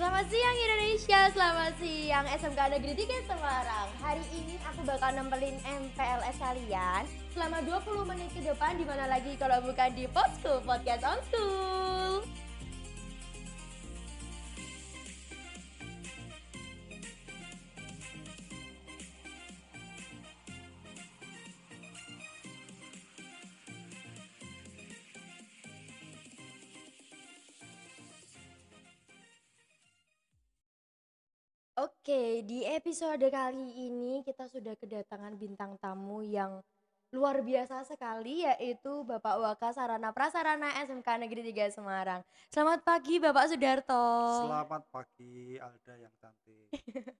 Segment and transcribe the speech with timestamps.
[0.00, 2.24] Selamat siang Indonesia, selamat siang.
[2.24, 3.88] SMK Negeri 3 Semarang.
[4.00, 7.04] Hari ini aku bakal nempelin MPLS kalian
[7.36, 8.80] Selama 20 menit ke depan.
[8.80, 12.24] Di mana lagi kalau bukan di Podschool Podcast on School
[31.80, 36.60] Oke, di episode kali ini kita sudah kedatangan bintang tamu yang
[37.08, 42.20] luar biasa sekali yaitu Bapak Waka Sarana Prasarana SMK Negeri 3 Semarang.
[42.52, 44.04] Selamat pagi Bapak Sudarto.
[44.44, 46.68] Selamat pagi Alda yang cantik.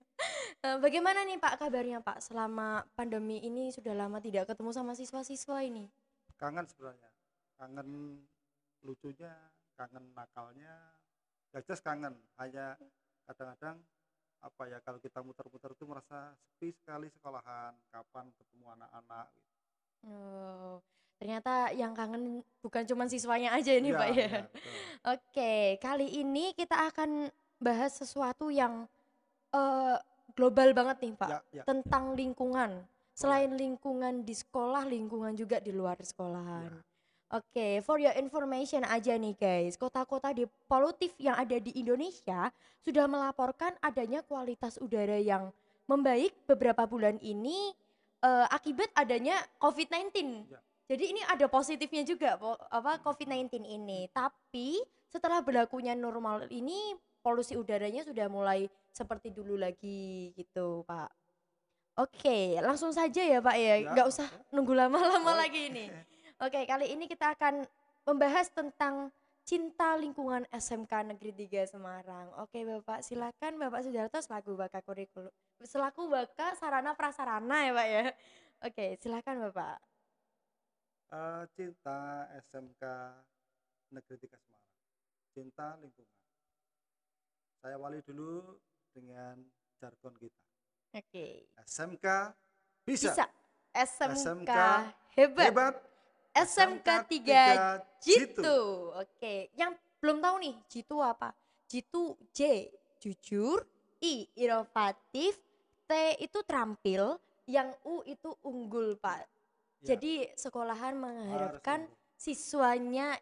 [0.61, 5.65] Eh, Bagaimana nih Pak kabarnya Pak selama pandemi ini sudah lama tidak ketemu sama siswa-siswa
[5.65, 5.89] ini?
[6.37, 7.09] Kangen sebenarnya.
[7.57, 7.89] Kangen
[8.85, 9.33] lucunya,
[9.73, 10.93] kangen nakalnya.
[11.57, 12.13] Ya jelas kangen.
[12.37, 12.77] Hanya
[13.25, 13.81] kadang-kadang
[14.41, 17.77] apa ya kalau kita muter-muter itu merasa sepi sekali sekolahan.
[17.89, 19.27] Kapan ketemu anak-anak.
[19.31, 19.49] gitu.
[20.01, 20.81] Oh,
[21.17, 24.31] ternyata yang kangen bukan cuma siswanya aja ini Iya, Pak ya.
[24.49, 24.75] betul.
[25.13, 27.29] Oke, kali ini kita akan
[27.61, 28.89] bahas sesuatu yang
[29.53, 29.97] eh,
[30.33, 31.63] global banget nih Pak, Ya, ya.
[31.69, 32.81] tentang lingkungan.
[33.13, 36.73] Selain lingkungan di sekolah, lingkungan juga di luar sekolahan.
[36.73, 36.81] Ya.
[37.31, 42.51] Oke, for your information aja nih guys, kota-kota di polutif yang ada di Indonesia
[42.83, 45.55] sudah melaporkan adanya kualitas udara yang
[45.87, 47.71] membaik beberapa bulan ini
[48.19, 50.11] eh, akibat adanya COVID-19.
[50.51, 50.59] Ya.
[50.91, 52.35] Jadi ini ada positifnya juga
[52.67, 54.11] apa COVID-19 ini.
[54.11, 61.15] Tapi setelah berlakunya normal ini polusi udaranya sudah mulai seperti dulu lagi gitu, Pak.
[61.95, 63.75] Oke, langsung saja ya, Pak ya.
[63.79, 64.51] Ya, Nggak usah oke.
[64.51, 65.87] nunggu lama-lama Oh, lagi ini.
[66.41, 67.69] Oke, kali ini kita akan
[68.09, 69.13] membahas tentang
[69.45, 72.33] cinta lingkungan SMK Negeri 3 Semarang.
[72.41, 75.29] Oke, Bapak, silakan Bapak Sudarto selaku Baka kurikulum
[75.61, 78.03] selaku Baka sarana prasarana ya, Pak ya.
[78.65, 79.85] Oke, silakan Bapak.
[81.13, 82.83] Eh, cinta SMK
[83.93, 84.77] Negeri 3 Semarang.
[85.37, 86.21] Cinta lingkungan.
[87.61, 88.57] Saya awali dulu
[88.97, 89.37] dengan
[89.77, 90.41] jargon kita.
[90.97, 91.53] Oke.
[91.69, 92.33] SMK
[92.89, 93.27] bisa, Bisa.
[93.77, 94.53] SMK, SMK
[95.21, 95.47] hebat.
[95.53, 95.90] hebat
[96.31, 98.59] SMK 3 Jitu.
[98.95, 101.35] Oke, yang belum tahu nih Jitu apa?
[101.67, 102.71] Jitu J
[103.01, 103.65] jujur,
[104.03, 105.39] I inovatif,
[105.87, 107.19] T itu terampil,
[107.49, 109.27] yang U itu unggul, Pak.
[109.81, 113.17] Ya, Jadi sekolahan mengharapkan siswanya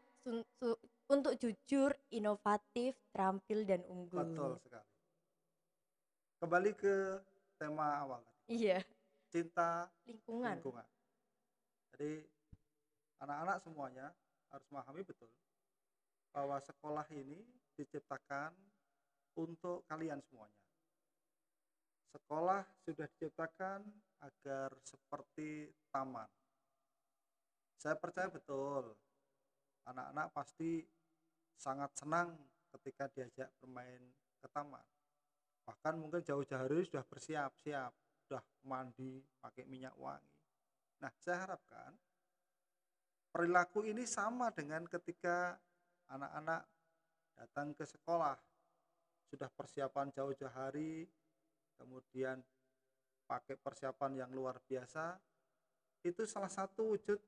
[1.08, 4.20] untuk jujur, inovatif, terampil dan unggul.
[4.26, 4.88] betul sekali.
[6.38, 6.94] Kembali ke
[7.58, 8.78] tema awal tadi, Iya,
[9.30, 10.58] cinta lingkungan.
[10.62, 10.86] lingkungan.
[11.94, 12.10] Jadi
[13.23, 14.06] anak-anak semuanya
[14.49, 15.31] harus memahami betul
[16.33, 17.43] bahwa sekolah ini
[17.75, 18.53] diciptakan
[19.39, 20.62] untuk kalian semuanya.
[22.09, 23.84] Sekolah sudah diciptakan
[24.25, 26.27] agar seperti taman.
[27.79, 28.97] Saya percaya betul
[29.87, 30.83] anak-anak pasti
[31.55, 32.35] sangat senang
[32.77, 34.03] ketika diajak bermain
[34.39, 34.85] ke taman.
[35.65, 37.93] Bahkan mungkin jauh-jauh hari sudah bersiap-siap,
[38.25, 40.33] sudah mandi pakai minyak wangi.
[40.99, 41.93] Nah, saya harapkan
[43.28, 45.56] perilaku ini sama dengan ketika
[46.09, 46.65] anak-anak
[47.37, 48.37] datang ke sekolah.
[49.28, 51.05] Sudah persiapan jauh-jauh hari,
[51.77, 52.41] kemudian
[53.28, 55.21] pakai persiapan yang luar biasa.
[56.00, 57.21] Itu salah satu wujud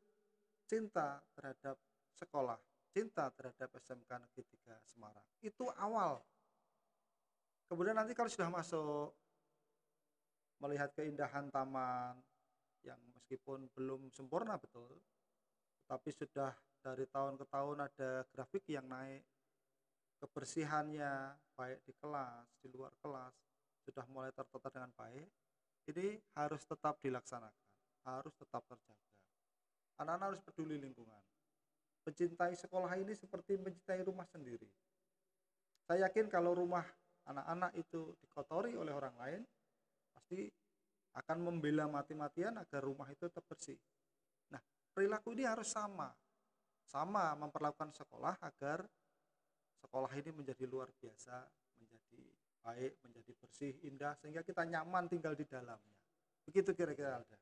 [0.64, 1.76] cinta terhadap
[2.16, 2.56] sekolah,
[2.88, 5.26] cinta terhadap SMK Negeri 3 Semarang.
[5.44, 6.24] Itu awal.
[7.68, 9.12] Kemudian nanti kalau sudah masuk
[10.60, 12.16] melihat keindahan taman
[12.84, 14.96] yang meskipun belum sempurna betul,
[15.90, 19.26] tapi sudah dari tahun ke tahun ada grafik yang naik.
[20.22, 23.34] Kebersihannya baik di kelas di luar kelas
[23.82, 25.26] sudah mulai tertata dengan baik.
[25.90, 27.70] Ini harus tetap dilaksanakan
[28.06, 29.08] harus tetap terjaga.
[30.00, 31.20] Anak-anak harus peduli lingkungan.
[32.08, 34.68] Mencintai sekolah ini seperti mencintai rumah sendiri.
[35.84, 36.86] Saya yakin kalau rumah
[37.28, 39.40] anak-anak itu dikotori oleh orang lain
[40.16, 40.48] pasti
[41.12, 43.76] akan membela mati-matian agar rumah itu tetap bersih
[44.90, 46.10] perilaku ini harus sama
[46.90, 48.82] sama memperlakukan sekolah agar
[49.78, 51.46] sekolah ini menjadi luar biasa,
[51.78, 52.20] menjadi
[52.60, 55.96] baik, menjadi bersih, indah sehingga kita nyaman tinggal di dalamnya.
[56.44, 57.38] Begitu kira-kira Alda.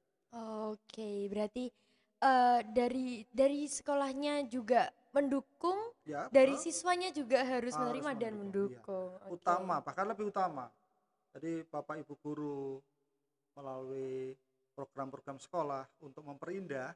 [0.69, 1.73] Oke, berarti
[2.21, 6.65] eh, dari dari sekolahnya juga mendukung, Ya, dari betul.
[6.69, 9.33] siswanya juga harus Harus menerima dan mendukung, mendukung.
[9.33, 9.33] Oke.
[9.41, 10.69] utama, bahkan lebih utama.
[11.33, 12.81] Jadi Bapak Ibu guru
[13.57, 14.37] melalui
[14.77, 16.93] program-program sekolah untuk memperindah,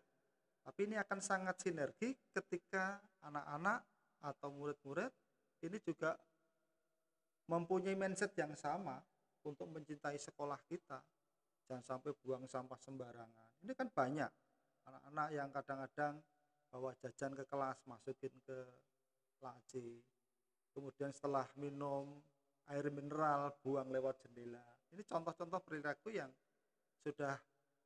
[0.63, 3.83] tapi ini akan sangat sinergi ketika anak-anak
[4.23, 5.11] atau murid-murid
[5.67, 6.15] ini juga
[7.51, 9.03] mempunyai mindset yang sama
[9.43, 11.03] untuk mencintai sekolah kita.
[11.67, 13.63] Jangan sampai buang sampah sembarangan.
[13.67, 14.31] Ini kan banyak
[14.87, 16.15] anak-anak yang kadang-kadang
[16.71, 18.59] bawa jajan ke kelas masukin ke
[19.43, 20.03] laci
[20.73, 22.19] kemudian setelah minum
[22.73, 24.65] air mineral buang lewat jendela.
[24.93, 26.33] Ini contoh-contoh perilaku yang
[27.05, 27.37] sudah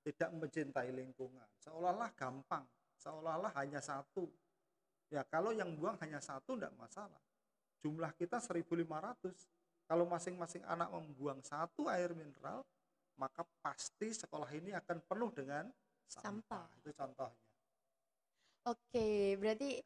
[0.06, 1.48] tidak mencintai lingkungan.
[1.58, 2.62] Seolah-olah gampang
[2.96, 4.26] seolah-olah hanya satu.
[5.10, 7.22] Ya kalau yang buang hanya satu tidak masalah.
[7.82, 8.86] Jumlah kita 1500
[9.86, 12.66] kalau masing-masing anak membuang satu air mineral
[13.16, 15.64] maka pasti sekolah ini akan penuh dengan
[16.04, 16.66] sampah, Sampah.
[16.82, 17.44] itu contohnya.
[18.66, 19.78] Oke, berarti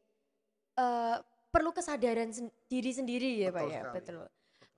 [0.75, 1.17] eh,
[1.53, 3.95] perlu kesadaran sen- diri sendiri ya Pak Betul ya, sekali.
[4.01, 4.21] betul.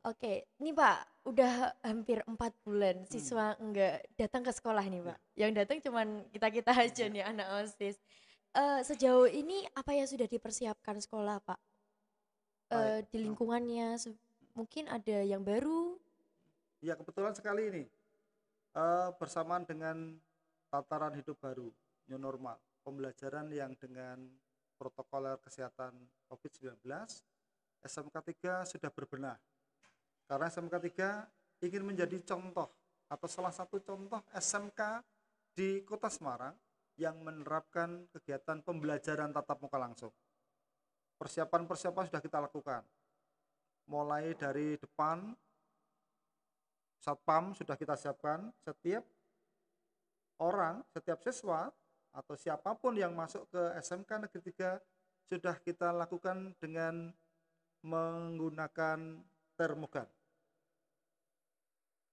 [0.03, 5.19] Oke, ini Pak udah hampir empat bulan siswa enggak datang ke sekolah nih Pak.
[5.39, 7.95] Yang datang cuman kita kita aja nih anak osis.
[8.51, 11.55] Eh, sejauh ini apa yang sudah dipersiapkan sekolah Pak?
[11.55, 13.15] Eh, Baik.
[13.15, 13.95] di lingkungannya
[14.51, 15.95] mungkin ada yang baru.
[16.83, 17.83] Ya kebetulan sekali ini
[18.75, 20.19] eh, bersamaan dengan
[20.67, 21.71] tataran hidup baru
[22.11, 24.19] new normal pembelajaran yang dengan
[24.75, 25.95] protokoler kesehatan
[26.27, 26.75] COVID-19
[27.87, 29.39] SMK 3 sudah berbenah
[30.27, 32.67] karena SMK 3 ingin menjadi contoh
[33.07, 35.03] atau salah satu contoh SMK
[35.53, 36.57] di Kota Semarang
[36.97, 40.13] yang menerapkan kegiatan pembelajaran tatap muka langsung.
[41.17, 42.81] Persiapan-persiapan sudah kita lakukan.
[43.89, 45.33] Mulai dari depan
[47.03, 48.47] satpam sudah kita siapkan.
[48.63, 49.03] Setiap
[50.39, 51.69] orang, setiap siswa
[52.13, 54.79] atau siapa pun yang masuk ke SMK Negeri 3
[55.33, 57.09] sudah kita lakukan dengan
[57.83, 59.19] menggunakan
[59.57, 60.07] termogan.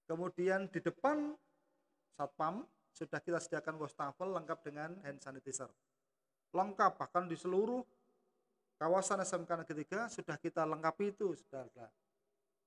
[0.05, 1.33] Kemudian di depan
[2.17, 5.71] satpam sudah kita sediakan wastafel lengkap dengan hand sanitizer.
[6.51, 7.79] Lengkap bahkan di seluruh
[8.75, 11.87] kawasan SMK Negeri 3 sudah kita lengkapi itu, saudara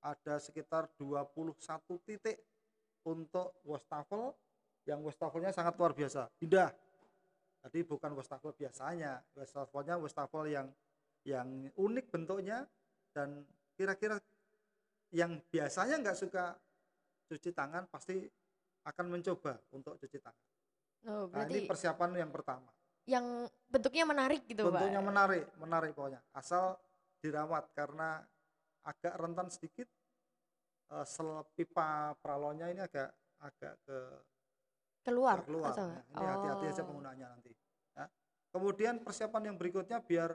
[0.04, 1.56] ada sekitar 21
[2.04, 2.36] titik
[3.08, 4.36] untuk wastafel
[4.84, 6.68] yang wastafelnya sangat luar biasa indah
[7.64, 10.68] jadi bukan wastafel biasanya wastafelnya wastafel yang
[11.24, 12.68] yang unik bentuknya
[13.16, 13.48] dan
[13.80, 14.20] kira-kira
[15.10, 16.56] yang biasanya nggak suka
[17.26, 18.24] cuci tangan pasti
[18.84, 20.44] akan mencoba untuk cuci tangan
[21.04, 22.72] Oh, nah ini persiapan yang pertama
[23.04, 25.08] yang bentuknya menarik gitu bentuknya Pak.
[25.12, 26.80] menarik menarik pokoknya asal
[27.20, 28.24] dirawat karena
[28.80, 29.84] agak rentan sedikit
[30.88, 33.12] eh, sel pipa pralonnya ini agak
[33.44, 33.98] agak ke
[35.04, 36.88] Keluar keluar atau Nah, ini hati-hati aja Oh.
[36.88, 37.52] penggunaannya nanti
[37.92, 38.08] ya.
[38.48, 40.32] kemudian persiapan yang berikutnya biar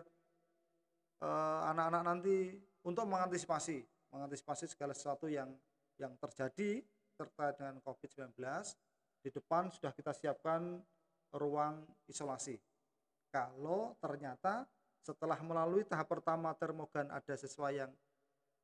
[1.26, 2.54] eh, anak-anak nanti
[2.86, 5.50] untuk mengantisipasi mengantisipasi segala sesuatu yang
[6.00, 6.82] yang terjadi
[7.20, 8.40] terkait dengan COVID-19
[9.20, 10.80] di depan sudah kita siapkan
[11.36, 12.56] ruang isolasi.
[13.30, 14.64] Kalau ternyata
[15.04, 17.92] setelah melalui tahap pertama termogan ada siswa yang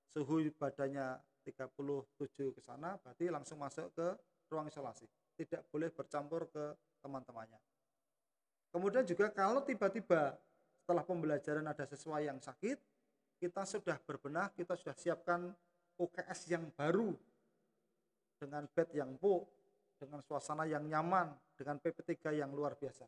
[0.10, 4.08] suhu badannya 37 ke sana berarti langsung masuk ke
[4.50, 5.06] ruang isolasi.
[5.36, 7.60] Tidak boleh bercampur ke teman-temannya.
[8.72, 10.40] Kemudian juga kalau tiba-tiba
[10.80, 12.78] setelah pembelajaran ada siswa yang sakit
[13.46, 15.54] kita sudah berbenah kita sudah siapkan
[16.02, 17.14] UKS yang baru
[18.42, 19.46] dengan bed yang empuk
[20.02, 23.06] dengan suasana yang nyaman dengan PP3 yang luar biasa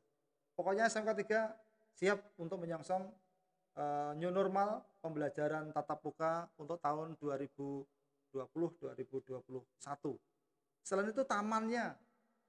[0.54, 3.10] pokoknya SMK 3 siap untuk menyongsong
[3.82, 8.38] eh, new normal pembelajaran tatap muka untuk tahun 2020-2021.
[10.86, 11.98] Selain itu tamannya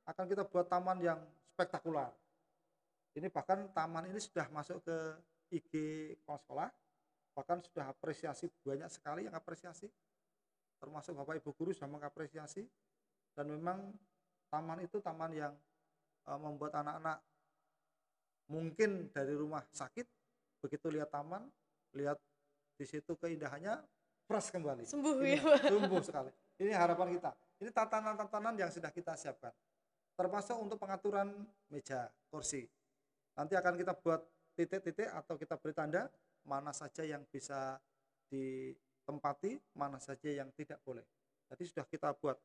[0.04, 1.16] akan kita buat taman yang
[1.56, 2.12] spektakuler.
[3.16, 4.96] Ini bahkan taman ini sudah masuk ke
[5.48, 5.72] IG
[6.28, 6.68] sekolah,
[7.38, 9.86] bahkan sudah apresiasi banyak sekali yang apresiasi,
[10.82, 12.66] termasuk bapak ibu guru sudah mengapresiasi,
[13.38, 13.94] dan memang
[14.50, 15.54] taman itu taman yang
[16.26, 17.22] eh, membuat anak-anak
[18.50, 20.02] mungkin dari rumah sakit
[20.58, 21.46] begitu lihat taman
[21.94, 22.18] lihat
[22.74, 23.78] di situ keindahannya
[24.26, 24.82] fresh kembali.
[24.82, 25.70] Sembuh Ini ya, Pak.
[25.70, 26.30] tumbuh sekali.
[26.58, 27.30] Ini harapan kita.
[27.62, 29.54] Ini tatanan-tatanan yang sudah kita siapkan.
[30.18, 31.30] Termasuk untuk pengaturan
[31.70, 32.66] meja kursi.
[33.38, 34.26] Nanti akan kita buat
[34.58, 36.10] titik-titik atau kita beri tanda
[36.48, 37.76] mana saja yang bisa
[38.32, 41.04] ditempati mana saja yang tidak boleh.
[41.52, 42.40] Jadi sudah kita buat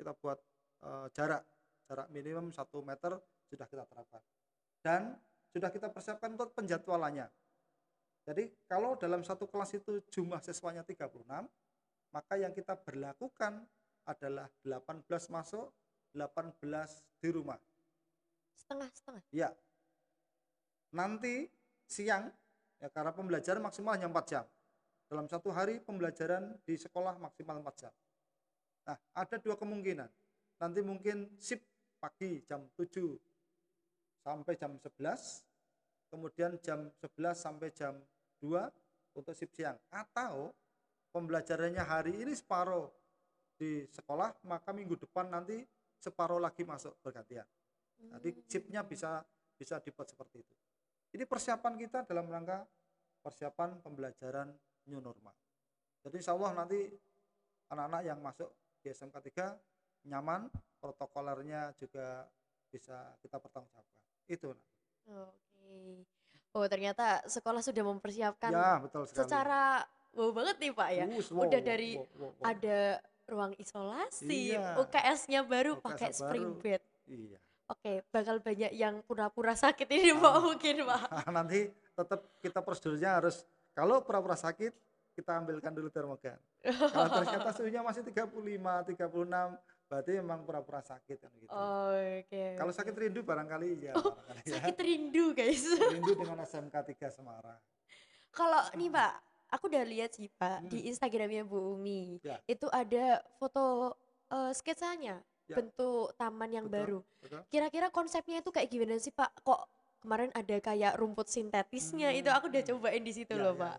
[0.00, 0.40] kita buat
[0.84, 1.44] eh, jarak
[1.84, 3.20] jarak minimum satu meter
[3.52, 4.22] sudah kita terapkan.
[4.80, 5.12] Dan
[5.52, 7.28] sudah kita persiapkan untuk penjadwalannya.
[8.24, 11.28] Jadi kalau dalam satu kelas itu jumlah siswanya 36
[12.14, 13.68] maka yang kita berlakukan
[14.08, 15.68] adalah 18 masuk
[16.16, 16.56] 18
[17.20, 17.60] di rumah.
[18.54, 19.24] Setengah-setengah.
[19.34, 19.52] ya
[20.94, 21.50] nanti
[21.90, 22.30] siang
[22.84, 24.44] ya karena pembelajaran maksimal hanya 4 jam
[25.08, 27.92] dalam satu hari pembelajaran di sekolah maksimal 4 jam
[28.84, 30.10] nah ada dua kemungkinan
[30.60, 31.64] nanti mungkin shift
[31.96, 32.92] pagi jam 7
[34.20, 37.96] sampai jam 11 kemudian jam 11 sampai jam
[38.44, 38.68] 2
[39.16, 40.52] untuk shift siang atau
[41.14, 42.90] pembelajarannya hari ini separuh
[43.54, 45.62] di sekolah, maka minggu depan nanti
[46.02, 47.46] separuh lagi masuk bergantian.
[48.18, 48.42] Jadi Hmm.
[48.50, 49.22] chipnya bisa
[49.54, 50.54] bisa dibuat seperti itu.
[51.14, 52.66] Ini persiapan kita dalam rangka
[53.22, 54.50] persiapan pembelajaran
[54.90, 55.30] new normal.
[56.02, 56.90] Jadi insya Allah nanti
[57.70, 58.50] anak-anak yang masuk
[58.82, 60.50] di SMK 3 nyaman,
[60.82, 62.26] protokolernya juga
[62.68, 63.96] bisa kita pertanggungjawabkan.
[64.26, 64.52] Itu.
[65.06, 66.02] Oke.
[66.54, 69.26] Oh, ternyata sekolah sudah mempersiapkan Ya, betul sekali.
[69.26, 69.86] secara
[70.18, 71.04] wow banget nih Pak ya.
[71.14, 72.44] Us, Udah wow, dari wow, wow, wow.
[72.44, 72.78] Ada
[73.24, 74.76] ruang isolasi, Iya.
[74.82, 76.82] UKS-nya baru UKS pakai spring bed.
[77.08, 77.38] Iya.
[77.64, 80.40] Oke, bakal banyak yang pura-pura sakit ini Pak Ah.
[80.42, 81.00] mungkin Pak.
[81.36, 83.42] nanti tetap kita prosedurnya harus
[83.72, 84.72] kalau pura-pura sakit
[85.14, 86.36] kita ambilkan dulu termogan.
[86.60, 88.34] Kalau ternyata suhunya masih 35,
[88.84, 89.00] 36,
[89.86, 91.48] berarti memang pura-pura sakit kan gitu.
[91.48, 92.44] Oke.
[92.54, 92.78] Kalau oke.
[92.78, 93.92] sakit rindu barangkali iya.
[93.94, 94.54] Oh, barangkali ya.
[94.58, 95.64] Sakit rindu guys.
[95.70, 97.60] Rindu dengan SMK 3 Semarang.
[98.28, 99.12] Kalau nih Pak,
[99.48, 100.90] aku udah lihat sih Pak di Hmm.
[100.90, 102.18] Instagramnya Bu Umi.
[102.20, 102.42] Ya.
[102.44, 103.94] Itu ada foto
[104.26, 105.60] eh, sketsanya Ya.
[105.60, 107.42] bentuk taman yang Betul, baru.
[107.52, 109.44] Kira-kira konsepnya itu kayak gimana sih Pak?
[109.44, 109.60] Kok
[110.00, 112.70] kemarin ada kayak rumput sintetisnya itu Hmm, aku udah hmm.
[112.76, 113.76] cobain di situ Ya, loh ya, Pak.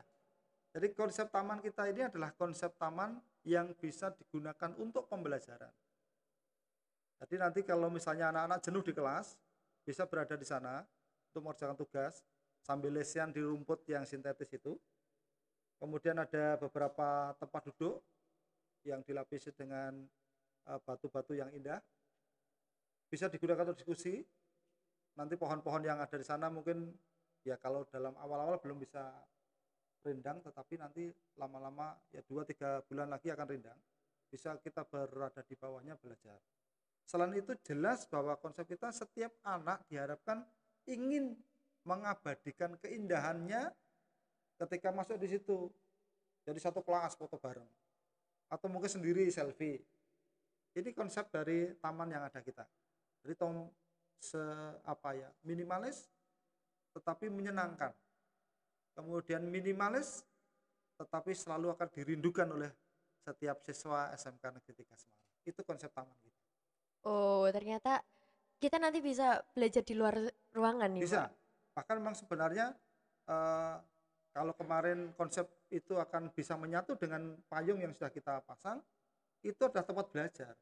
[0.75, 3.17] Jadi konsep taman kita ini adalah konsep taman
[3.47, 5.71] yang bisa digunakan untuk pembelajaran.
[7.23, 9.39] Jadi nanti kalau misalnya anak-anak jenuh di kelas,
[9.87, 10.83] bisa berada di sana
[11.31, 12.21] untuk mengerjakan tugas
[12.61, 14.77] sambil lesian di rumput yang sintetis itu.
[15.81, 18.01] Kemudian ada beberapa tempat duduk
[18.85, 20.05] yang dilapisi dengan
[20.65, 21.79] batu-batu yang indah.
[23.09, 24.25] Bisa digunakan untuk diskusi.
[25.15, 26.91] Nanti pohon-pohon yang ada di sana mungkin
[27.45, 29.15] ya kalau dalam awal-awal belum bisa
[30.03, 33.79] rindang tetapi nanti lama-lama ya 2-3 bulan lagi akan rindang.
[34.27, 36.35] Bisa kita berada di bawahnya belajar.
[37.05, 40.41] Selain itu jelas bahwa konsep kita setiap anak diharapkan
[40.89, 41.37] ingin
[41.85, 43.69] mengabadikan keindahannya
[44.57, 45.69] ketika masuk di situ.
[46.43, 47.65] Jadi satu kelas foto bareng.
[48.49, 49.81] Atau mungkin sendiri selfie
[50.75, 52.63] ini konsep dari taman yang ada kita
[53.23, 53.67] jadi tom
[54.19, 54.39] se
[54.85, 56.07] apa ya minimalis
[56.95, 57.91] tetapi menyenangkan
[58.95, 60.23] kemudian minimalis
[60.95, 62.71] tetapi selalu akan dirindukan oleh
[63.25, 65.29] setiap siswa SMK Negeri 3 Semarang.
[65.43, 66.39] Itu konsep taman kita.
[67.05, 68.01] Oh, ternyata
[68.61, 70.15] kita nanti bisa belajar di luar
[70.55, 71.27] ruangan nih Bisa.
[71.27, 71.31] Pak.
[71.75, 72.65] Bahkan memang sebenarnya
[73.27, 73.75] eh,
[74.31, 78.79] kalau kemarin konsep itu akan bisa menyatu dengan payung yang sudah kita pasang,
[79.45, 80.53] itu adalah tempat belajar.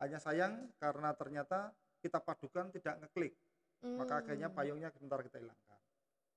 [0.00, 3.32] Hanya sayang karena ternyata kita padukan tidak ngeklik,
[3.96, 4.56] maka akhirnya Hmm.
[4.56, 5.80] payungnya sebentar kita hilangkan.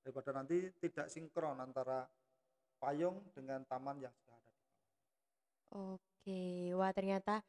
[0.04, 2.04] Daripada nanti tidak sinkron antara
[2.76, 4.52] payung dengan taman yang sudah ada.
[5.74, 7.40] Oke, wah ternyata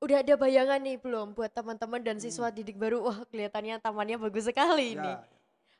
[0.00, 2.56] udah ada bayangan nih belum buat teman-teman dan siswa Hmm.
[2.56, 3.04] didik baru.
[3.04, 5.12] Wah, kelihatannya tamannya bagus sekali ini.
[5.12, 5.24] Ya,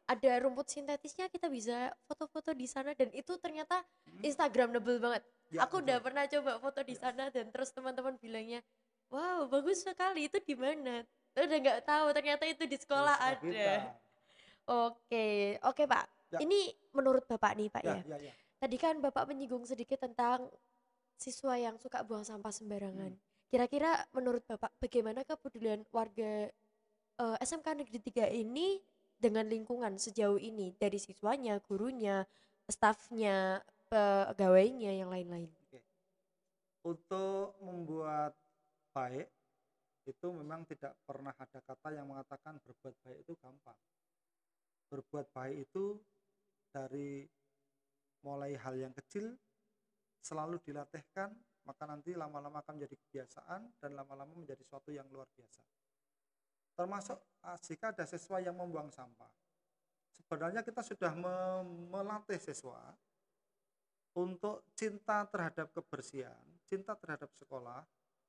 [0.08, 4.24] Ada rumput sintetisnya kita bisa foto-foto di sana dan itu ternyata Hmm.
[4.24, 5.22] Instagramable banget.
[5.50, 5.84] Ya, Aku betul.
[5.88, 7.00] udah pernah coba foto di Ya.
[7.00, 8.60] sana dan terus teman-teman bilangnya,
[9.08, 10.28] "Wow, bagus sekali.
[10.28, 13.40] Itu di mana?" Udah nggak tahu ternyata itu di sekolah Siswa ada.
[13.40, 13.74] kita.
[14.68, 15.26] Oke,
[15.64, 16.04] oke Pak.
[16.28, 16.38] Ya.
[16.44, 16.60] Ini
[16.92, 18.02] menurut Bapak nih Pak Ya, ya.
[18.04, 18.34] ya, ya.
[18.58, 20.50] Tadi kan Bapak menyinggung sedikit tentang
[21.16, 23.14] siswa yang suka buang sampah sembarangan.
[23.14, 23.22] Hmm.
[23.48, 26.52] Kira-kira menurut Bapak bagaimana kepedulian warga
[27.18, 28.78] eh, SMK Negeri 3 ini
[29.16, 32.22] dengan lingkungan sejauh ini dari siswanya, gurunya,
[32.68, 33.58] stafnya,
[33.88, 35.50] pegawainya yang lain-lain?
[36.84, 38.32] Untuk membuat
[38.94, 39.28] baik
[40.08, 43.76] itu memang tidak pernah ada kata yang mengatakan berbuat baik itu gampang.
[44.88, 46.00] Berbuat baik itu
[46.72, 47.28] dari
[48.24, 49.36] mulai hal yang kecil
[50.24, 51.32] selalu dilatihkan
[51.68, 55.60] maka nanti lama-lama akan menjadi kebiasaan dan lama-lama menjadi suatu yang luar biasa.
[56.72, 59.28] Termasuk ah, jika ada siswa yang membuang sampah.
[60.16, 62.96] Sebenarnya kita sudah me- melatih siswa
[64.16, 67.84] untuk cinta terhadap kebersihan, cinta terhadap sekolah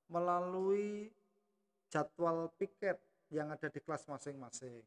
[0.09, 1.13] melalui
[1.89, 2.97] jadwal piket
[3.29, 4.81] yang ada di kelas masing-masing.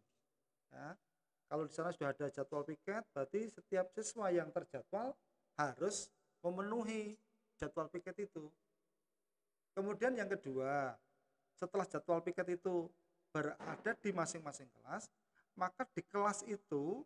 [0.75, 0.99] Ya.
[1.46, 5.12] Kalau di sana sudah ada jadwal piket, berarti setiap siswa yang terjadwal
[5.61, 6.08] harus
[6.40, 7.14] memenuhi
[7.61, 8.49] jadwal piket itu.
[9.76, 10.96] Kemudian yang kedua,
[11.56, 12.88] setelah jadwal piket itu
[13.32, 15.08] berada di masing-masing kelas,
[15.56, 17.04] maka di kelas itu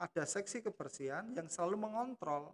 [0.00, 2.52] ada seksi kebersihan yang selalu mengontrol,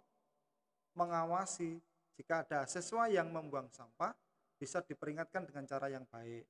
[1.01, 1.81] mengawasi
[2.21, 4.13] jika ada siswa yang membuang sampah
[4.61, 6.45] bisa diperingatkan dengan cara yang baik.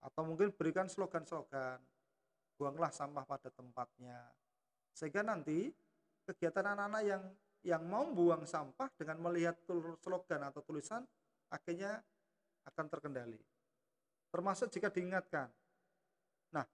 [0.00, 1.76] Atau mungkin berikan slogan-slogan,
[2.56, 4.16] buanglah sampah pada tempatnya.
[4.96, 5.68] Sehingga nanti
[6.24, 7.22] kegiatan anak-anak yang
[7.60, 9.52] yang mau buang sampah dengan melihat
[10.00, 11.04] slogan atau tulisan
[11.52, 12.00] akhirnya
[12.64, 13.36] akan terkendali.
[14.32, 15.52] Termasuk jika diingatkan.
[16.56, 16.64] Nah,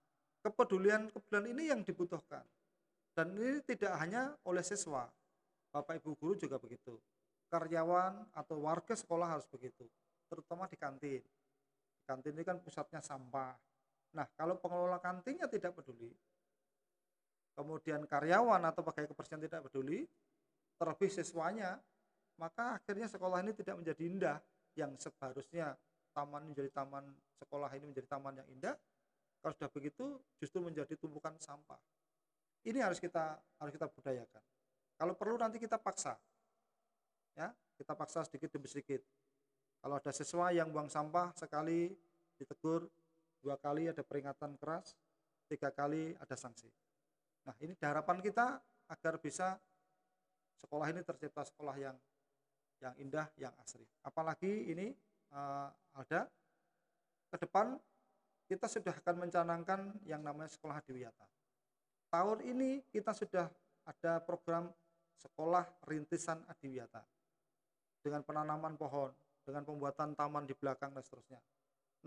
[0.46, 2.46] kepedulian kepedulian ini yang dibutuhkan.
[3.16, 5.08] Dan ini tidak hanya oleh siswa,
[5.76, 6.96] Bapak Ibu guru juga begitu.
[7.46, 9.86] karyawan atau warga sekolah harus begitu,
[10.26, 11.22] terutama di kantin.
[12.02, 13.54] Kantin ini kan pusatnya sampah.
[14.18, 16.10] Nah, kalau pengelola kantinnya tidak peduli,
[17.54, 20.10] kemudian karyawan atau pegawai kebersihan tidak peduli,
[20.74, 21.78] terlebih siswanya,
[22.34, 24.38] maka akhirnya sekolah ini tidak menjadi indah
[24.74, 25.78] yang seharusnya
[26.12, 27.04] taman menjadi taman
[27.40, 28.74] sekolah ini menjadi taman yang indah
[29.40, 31.80] kalau sudah begitu justru menjadi tumpukan sampah
[32.64, 34.44] ini harus kita harus kita budayakan
[34.96, 36.16] kalau perlu nanti kita paksa
[37.36, 39.04] ya kita paksa sedikit demi sedikit
[39.80, 41.92] kalau ada siswa yang buang sampah sekali
[42.36, 42.88] ditegur
[43.40, 44.96] dua kali ada peringatan keras
[45.46, 46.68] tiga kali ada sanksi
[47.46, 48.58] nah ini harapan kita
[48.90, 49.60] agar bisa
[50.56, 51.96] sekolah ini tercipta sekolah yang
[52.80, 53.84] yang indah, yang asri.
[54.04, 54.92] Apalagi ini
[55.32, 56.28] uh, ada
[57.32, 57.76] ke depan
[58.46, 61.26] kita sudah akan mencanangkan yang namanya sekolah Adiwiyata.
[62.12, 63.50] Tahun ini kita sudah
[63.86, 64.70] ada program
[65.16, 67.02] sekolah rintisan Adiwiyata
[68.04, 69.10] dengan penanaman pohon,
[69.42, 71.40] dengan pembuatan taman di belakang dan seterusnya.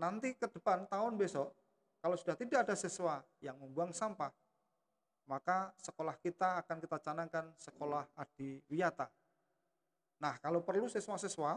[0.00, 1.52] Nanti ke depan tahun besok
[2.00, 4.32] kalau sudah tidak ada siswa yang membuang sampah,
[5.28, 9.10] maka sekolah kita akan kita canangkan sekolah Adiwiyata
[10.20, 11.56] Nah, kalau perlu siswa-siswa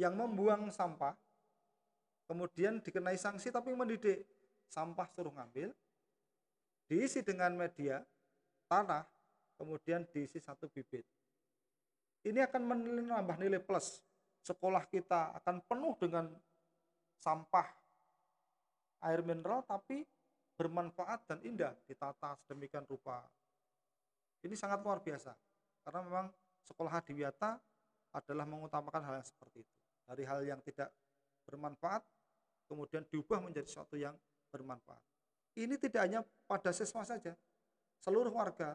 [0.00, 1.12] yang membuang sampah,
[2.24, 4.24] kemudian dikenai sanksi tapi mendidik,
[4.72, 5.70] sampah suruh ngambil,
[6.88, 8.00] diisi dengan media,
[8.64, 9.04] tanah,
[9.56, 11.04] kemudian diisi satu bibit.
[12.26, 14.02] Ini akan menambah nilai plus.
[14.44, 16.30] Sekolah kita akan penuh dengan
[17.18, 17.66] sampah
[19.02, 20.06] air mineral tapi
[20.56, 23.20] bermanfaat dan indah ditata sedemikian rupa.
[24.46, 25.34] Ini sangat luar biasa
[25.82, 26.26] karena memang
[26.66, 27.58] sekolah Hadiwiyata
[28.16, 29.74] adalah mengutamakan hal yang seperti itu.
[30.06, 30.88] Dari hal yang tidak
[31.44, 32.02] bermanfaat,
[32.70, 34.14] kemudian diubah menjadi sesuatu yang
[34.50, 35.02] bermanfaat.
[35.56, 37.32] Ini tidak hanya pada siswa saja,
[38.00, 38.74] seluruh warga.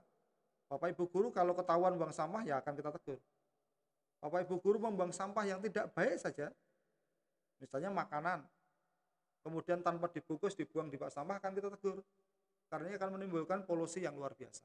[0.72, 3.20] Bapak Ibu guru kalau ketahuan buang sampah ya akan kita tegur.
[4.24, 6.48] Bapak Ibu guru membuang sampah yang tidak baik saja,
[7.60, 8.40] misalnya makanan,
[9.44, 12.00] kemudian tanpa dibungkus dibuang di bak sampah akan kita tegur.
[12.72, 14.64] Karena akan menimbulkan polusi yang luar biasa.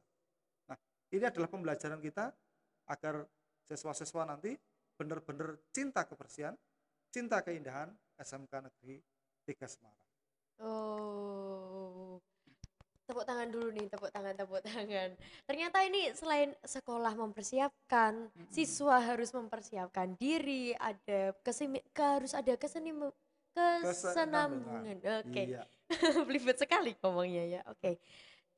[0.71, 0.79] Nah,
[1.11, 2.31] ini adalah pembelajaran kita
[2.87, 3.27] agar
[3.66, 4.55] siswa-siswa nanti
[4.95, 6.55] benar-benar cinta kebersihan,
[7.11, 9.03] cinta keindahan SMK Negeri
[9.42, 10.11] 3 Semarang.
[10.62, 12.23] Oh,
[13.07, 15.14] tepuk tangan dulu nih, tepuk tangan, tepuk tangan.
[15.47, 18.51] Ternyata ini selain sekolah mempersiapkan, mm-hmm.
[18.51, 22.90] siswa harus mempersiapkan diri, ada ke sini, harus ada keseni
[23.57, 24.99] kesenambungan.
[25.01, 25.45] Oke, okay.
[25.55, 25.62] iya.
[26.27, 27.61] belibet sekali ngomongnya ya.
[27.71, 27.95] Oke, okay.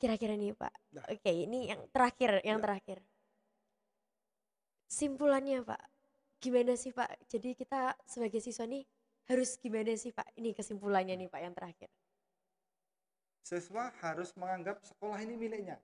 [0.01, 0.75] kira-kira nih Pak.
[0.97, 1.05] Nah.
[1.13, 2.65] Oke, okay, ini yang terakhir, yang ya.
[2.65, 2.99] terakhir
[4.89, 5.83] simpulannya Pak,
[6.41, 7.29] gimana sih Pak?
[7.29, 8.83] Jadi kita sebagai siswa nih
[9.29, 10.33] harus gimana sih Pak?
[10.41, 11.93] Ini kesimpulannya nih Pak yang terakhir.
[13.49, 15.81] Siswa harus menganggap sekolah ini miliknya.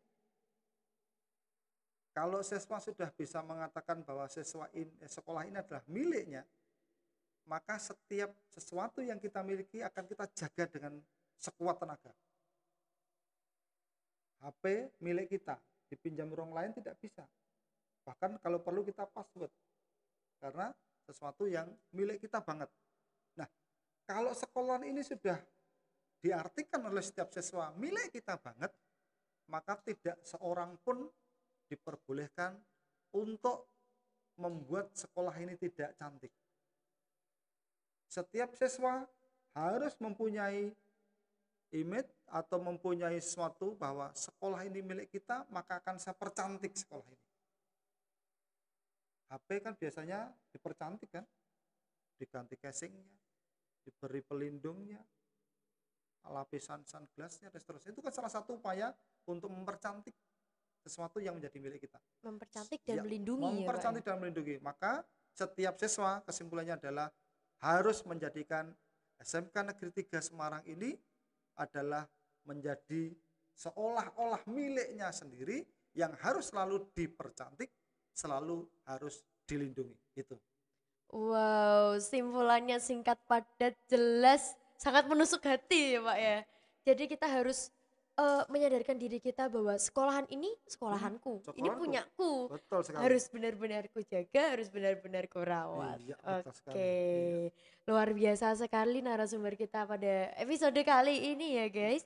[2.13, 6.45] Kalau siswa sudah bisa mengatakan bahwa siswa ini, eh, sekolah ini adalah miliknya,
[7.49, 10.93] maka setiap sesuatu yang kita miliki akan kita jaga dengan
[11.41, 12.13] sekuat tenaga.
[14.45, 15.57] HP milik kita,
[15.89, 17.25] dipinjam orang lain tidak bisa
[18.05, 19.49] bahkan kalau perlu kita password
[20.43, 20.75] karena
[21.09, 22.69] sesuatu yang milik kita banget
[23.39, 23.49] nah
[24.05, 25.41] kalau sekolah ini sudah
[26.25, 28.73] diartikan oleh setiap siswa milik kita banget
[29.53, 31.05] maka tidak seorang pun
[31.69, 32.57] diperbolehkan
[33.13, 33.69] untuk
[34.41, 36.33] membuat sekolah ini tidak cantik.
[38.09, 39.05] Setiap siswa
[39.53, 40.73] harus mempunyai
[41.77, 47.29] image atau mempunyai sesuatu bahwa sekolah ini milik kita maka akan saya percantik sekolah ini.
[49.29, 51.27] HP kan biasanya dipercantik kan?
[52.17, 53.05] Diganti casingnya
[53.85, 55.03] diberi pelindungnya
[56.29, 57.91] lapisan sunglassnya dan seterusnya.
[57.93, 58.93] Itu kan salah satu upaya
[59.29, 60.17] untuk mempercantik
[60.85, 61.97] sesuatu yang menjadi milik kita.
[62.25, 64.57] Mempercantik dan ya, melindungi ya, mempercantik ya, dan melindungi.
[64.61, 67.09] Maka setiap siswa kesimpulannya adalah
[67.65, 68.69] harus menjadikan
[69.17, 70.93] SMK Negeri 3 Semarang ini
[71.57, 72.05] adalah
[72.45, 73.15] menjadi
[73.57, 75.65] seolah-olah miliknya sendiri
[75.97, 77.71] yang harus selalu dipercantik
[78.15, 79.97] selalu harus dilindungi.
[80.15, 80.37] Itu.
[81.15, 86.39] Wow, simpulannya singkat padat jelas sangat menusuk hati ya Pak ya.
[86.85, 87.73] Jadi kita harus
[88.19, 92.53] uh, menyadarkan diri kita bahwa sekolahan ini sekolahanku, hmm, ini punyaku.
[92.53, 93.01] Betul sekali.
[93.03, 95.99] Harus benar-benar ku jaga, harus benar-benar ku rawat.
[96.03, 96.51] Iya, Oke.
[96.71, 97.51] Okay.
[97.51, 97.89] Iya.
[97.89, 102.05] Luar biasa sekali narasumber kita pada episode kali ini ya guys.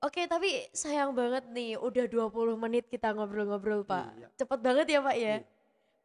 [0.00, 4.16] Oke, tapi sayang banget nih, udah 20 menit kita ngobrol-ngobrol, Pak.
[4.16, 4.28] Iya.
[4.32, 5.20] Cepet banget ya, Pak ya?
[5.20, 5.38] Iya.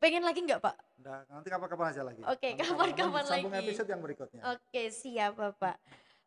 [0.04, 0.76] Pengen lagi nggak, Pak?
[1.32, 2.22] Nanti kapan-kapan aja lagi.
[2.28, 3.48] Oke, kapan-kapan lagi.
[3.48, 4.42] Sambung episode yang berikutnya.
[4.52, 5.80] Oke, siap, Bapak.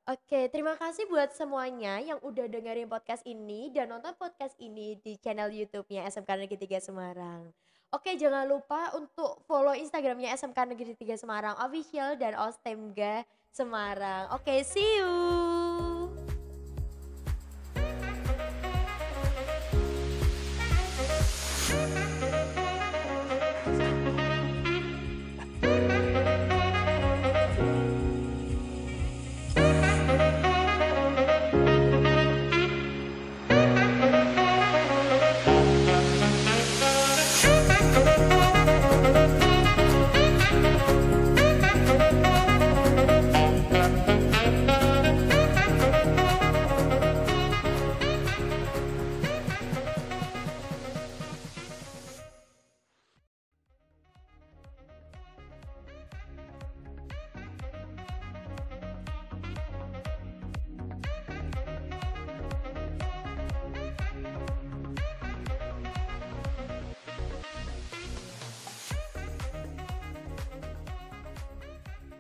[0.08, 5.20] Oke, terima kasih buat semuanya yang udah dengerin podcast ini dan nonton podcast ini di
[5.20, 7.52] channel YouTube-nya SMK Negeri 3 Semarang.
[7.92, 14.32] Oke, jangan lupa untuk follow Instagramnya SMK Negeri 3 Semarang Official dan Ostemga Semarang.
[14.32, 15.57] Oke, see you.